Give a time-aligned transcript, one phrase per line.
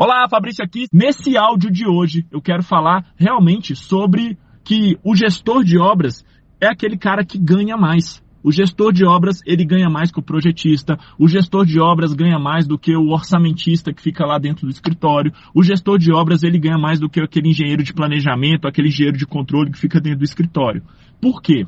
[0.00, 0.86] Olá, Fabrício aqui.
[0.92, 6.24] Nesse áudio de hoje eu quero falar realmente sobre que o gestor de obras
[6.60, 8.22] é aquele cara que ganha mais.
[8.40, 10.96] O gestor de obras, ele ganha mais que o projetista.
[11.18, 14.70] O gestor de obras ganha mais do que o orçamentista que fica lá dentro do
[14.70, 15.32] escritório.
[15.52, 19.18] O gestor de obras, ele ganha mais do que aquele engenheiro de planejamento, aquele engenheiro
[19.18, 20.80] de controle que fica dentro do escritório.
[21.20, 21.66] Por quê?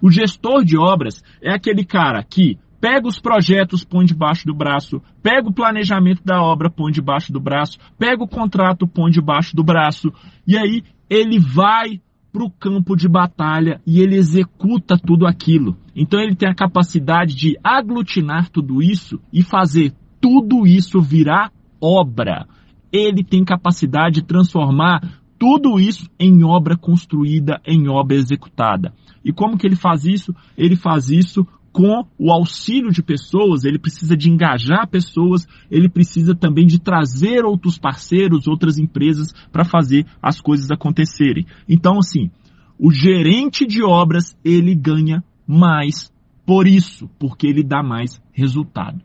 [0.00, 5.02] O gestor de obras é aquele cara que pega os projetos, põe debaixo do braço,
[5.22, 9.64] pega o planejamento da obra, põe debaixo do braço, pega o contrato, põe debaixo do
[9.64, 10.12] braço,
[10.46, 12.00] e aí ele vai
[12.32, 15.76] para o campo de batalha e ele executa tudo aquilo.
[15.94, 21.50] Então ele tem a capacidade de aglutinar tudo isso e fazer tudo isso virar
[21.80, 22.46] obra.
[22.92, 25.00] Ele tem capacidade de transformar
[25.38, 28.92] tudo isso em obra construída, em obra executada.
[29.24, 30.34] E como que ele faz isso?
[30.56, 36.34] Ele faz isso com o auxílio de pessoas, ele precisa de engajar pessoas, ele precisa
[36.34, 41.44] também de trazer outros parceiros, outras empresas para fazer as coisas acontecerem.
[41.68, 42.30] Então, assim,
[42.78, 46.10] o gerente de obras, ele ganha mais
[46.46, 49.02] por isso, porque ele dá mais resultado.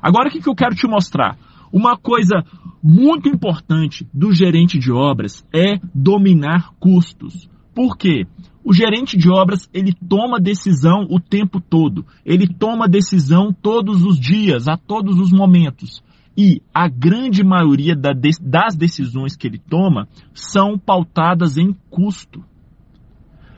[0.00, 1.36] Agora, o que, que eu quero te mostrar?
[1.70, 2.42] Uma coisa
[2.82, 7.46] muito importante do gerente de obras é dominar custos.
[7.74, 8.24] Por quê?
[8.66, 12.04] O gerente de obras, ele toma decisão o tempo todo.
[12.24, 16.02] Ele toma decisão todos os dias, a todos os momentos.
[16.36, 22.44] E a grande maioria das decisões que ele toma são pautadas em custo.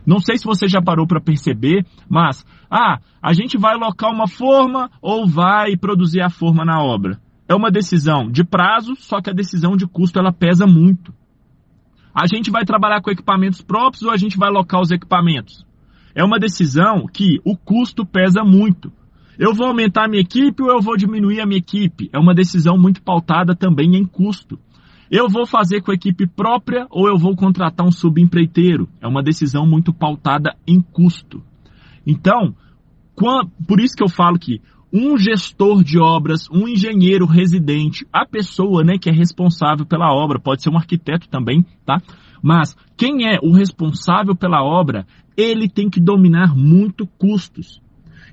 [0.04, 4.28] Não sei se você já parou para perceber, mas ah, a gente vai alocar uma
[4.28, 7.18] forma ou vai produzir a forma na obra.
[7.48, 11.14] É uma decisão de prazo, só que a decisão de custo ela pesa muito.
[12.20, 15.64] A gente vai trabalhar com equipamentos próprios ou a gente vai alocar os equipamentos?
[16.16, 18.90] É uma decisão que o custo pesa muito.
[19.38, 22.10] Eu vou aumentar a minha equipe ou eu vou diminuir a minha equipe?
[22.12, 24.58] É uma decisão muito pautada também em custo.
[25.08, 28.88] Eu vou fazer com a equipe própria ou eu vou contratar um subempreiteiro?
[29.00, 31.40] É uma decisão muito pautada em custo.
[32.04, 32.52] Então,
[33.64, 34.60] por isso que eu falo que
[34.92, 40.38] um gestor de obras, um engenheiro residente, a pessoa né, que é responsável pela obra,
[40.38, 42.00] pode ser um arquiteto também, tá?
[42.42, 45.06] Mas quem é o responsável pela obra,
[45.36, 47.80] ele tem que dominar muito custos.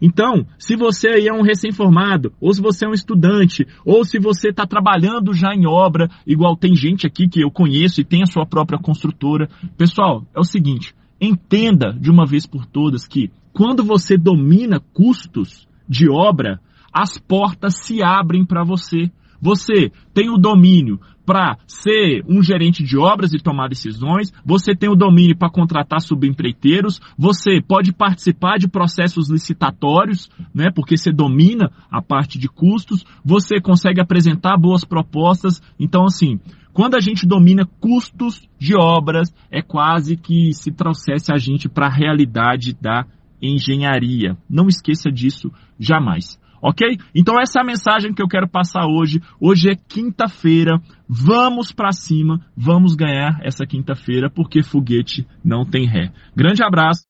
[0.02, 4.20] Então, se você aí é um recém-formado, ou se você é um estudante, ou se
[4.20, 8.22] você está trabalhando já em obra, igual tem gente aqui que eu conheço e tem
[8.22, 13.32] a sua própria construtora, pessoal, é o seguinte, entenda de uma vez por todas que
[13.54, 16.60] quando você domina custos, de obra,
[16.94, 19.12] as portas se abrem para você.
[19.42, 24.90] Você tem o domínio para ser um gerente de obras e tomar decisões, você tem
[24.90, 31.72] o domínio para contratar subempreiteiros, você pode participar de processos licitatórios, né, porque você domina
[31.90, 35.62] a parte de custos, você consegue apresentar boas propostas.
[35.80, 36.40] Então, assim,
[36.72, 41.88] quando a gente domina custos de obras, é quase que se trouxesse a gente para
[41.88, 43.06] a realidade da
[43.46, 44.38] engenharia.
[44.50, 46.40] Não esqueça disso jamais.
[46.62, 46.98] Ok?
[47.14, 49.22] Então essa é a mensagem que eu quero passar hoje.
[49.40, 50.82] Hoje é quinta-feira.
[51.08, 56.12] Vamos para cima, vamos ganhar essa quinta-feira porque foguete não tem ré.
[56.36, 57.04] Grande abraço.